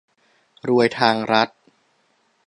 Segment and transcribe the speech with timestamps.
[0.67, 1.49] รวยทางรัฐ